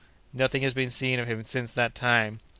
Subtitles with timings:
[0.33, 2.39] Nothing has been seen of him since that time.